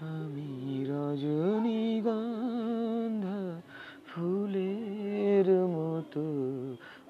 [0.00, 3.60] আমি রজনীগন্ধা
[4.06, 6.56] ফুলের মতো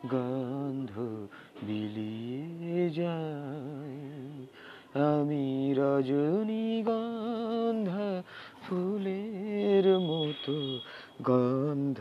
[0.08, 1.20] গন্ধ
[1.66, 4.46] বিলিয়ে যায়।
[4.94, 8.22] আমি রজনীগন্ধা
[8.68, 10.80] ফুলের মতো
[11.22, 12.00] গন্ধ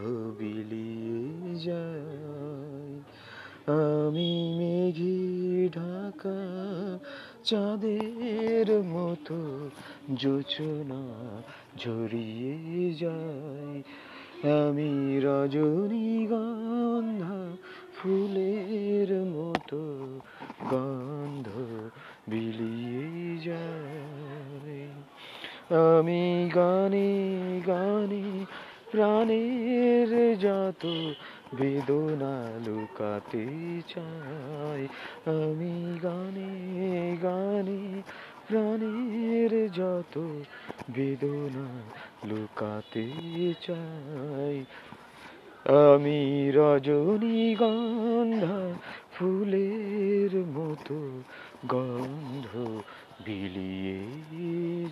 [7.46, 9.70] চাঁদের মতো
[10.16, 11.04] যোচনা
[11.78, 13.84] ঝরিয়ে যাই
[14.62, 17.58] আমি রজনীগন্ধা
[17.98, 20.12] ফুলের মতো
[20.70, 21.48] গন্ধ
[22.28, 24.88] বিলিয়ে যাই
[25.92, 28.46] আমি গানে গানে
[28.92, 30.86] প্রাণের যত
[31.56, 33.48] বেদনা লুকাতে
[33.96, 34.88] চাই।
[35.26, 36.25] আমি গানে
[38.48, 40.44] প্রাণের যত
[40.92, 41.94] বেদনা
[42.26, 43.12] লুকাতে
[43.62, 44.66] চাই
[45.86, 48.78] আমি রজনীগন্ধা
[49.12, 51.24] ফুলের মতো
[51.68, 52.78] গন্ধ
[53.26, 54.02] বিলিয়ে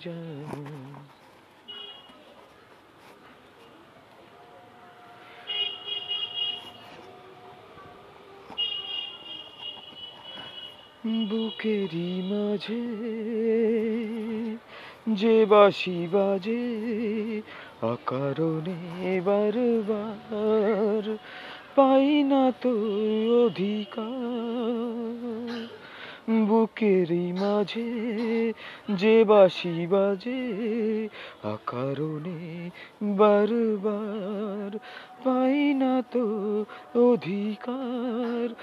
[0.06, 0.54] যাই
[11.04, 12.82] বুকেরই মাঝে
[15.10, 16.82] যে বাসি বাজে
[17.82, 21.18] অকারণে বারবার
[21.76, 22.72] পাই না তো
[23.46, 25.68] অধিকার।
[26.48, 27.92] বুকেরই মাঝে
[28.90, 30.58] যে বাসি বাজে
[31.44, 32.70] অকারণে
[33.04, 34.80] বারবার
[35.24, 36.66] পাই না তো
[37.12, 38.56] অধিকার।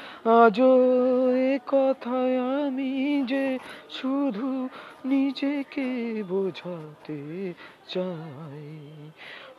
[0.43, 3.59] আজও এ কথায় আমি যে
[3.91, 4.69] শুধু
[5.05, 7.55] নিজেকে বোঝাতে
[7.89, 8.79] চাই।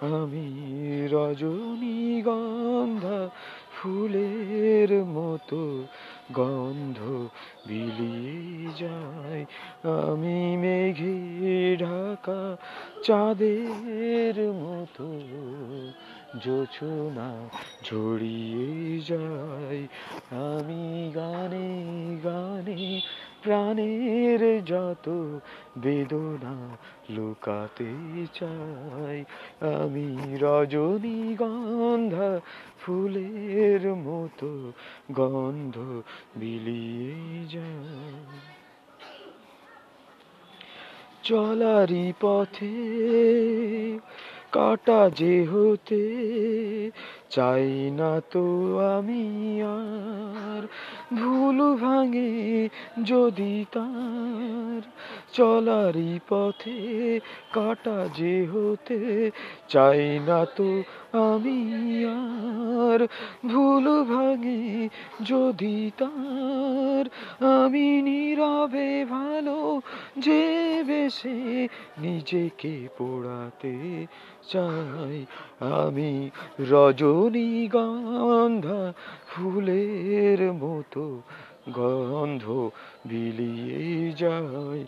[0.01, 3.29] আমি রজনীগন্ধা
[3.75, 5.85] ফুলের মতো
[6.33, 7.29] গন্ধ
[7.67, 9.45] বিলিয়ে যায়
[10.07, 12.57] আমি মেঘে ঢাকা
[13.03, 15.19] চাঁদের মতো
[16.39, 17.49] জোছনা
[17.83, 19.87] ঝরিয়ে যায়।
[20.31, 21.69] আমি গানে
[22.23, 23.01] গানে,
[23.43, 25.37] প্রাণের যত
[25.77, 26.77] বেদনা
[27.09, 27.93] লুকাতে
[28.33, 29.25] চাই।
[29.75, 32.39] আমি রজনীগন্ধা
[32.81, 34.71] ফুলের মতো
[35.11, 35.77] গন্ধ
[36.35, 38.51] বিলিয়ে যায়
[41.23, 42.77] চলারি পথে
[44.51, 46.03] কাটা যে হতে
[47.29, 48.45] চাই না তো
[48.97, 49.23] আমি
[49.61, 50.63] আর।
[51.15, 52.67] ভুল ভাঙে
[53.03, 54.81] যদি তার
[55.33, 56.81] চলারি পথে
[57.53, 58.99] কাটা যে হতে
[59.67, 60.69] চাই না তো
[61.13, 61.59] আমি
[62.91, 63.07] আর
[63.47, 64.89] ভুল ভাঙে,
[65.25, 67.09] যদি তার
[67.59, 69.81] আমি নীরবে ভালো
[70.17, 71.67] যে বেশি
[71.99, 74.07] নিজেকে পোড়াতে
[74.51, 75.25] চাই।
[75.81, 76.29] আমি
[76.71, 78.93] রজনীগন্ধা
[79.27, 81.21] ফুলের মতো
[81.69, 82.69] গন্ধ
[83.05, 84.85] বিলিয়ে যায়।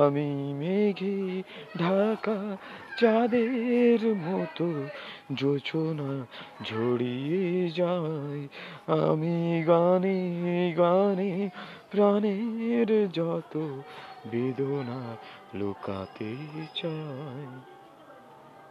[0.00, 1.42] আমি মেঘে
[1.78, 2.56] ঢাকা
[3.00, 4.88] চাঁদের মতো
[5.34, 6.26] যোচনা
[6.64, 8.48] ঝরিয়ে যায়।
[9.00, 10.18] আমি গানে
[10.78, 11.50] গানে
[11.90, 13.56] প্রাণের যত
[14.26, 15.16] বেদনা
[15.54, 16.36] লুকাতে
[16.74, 17.79] চাই।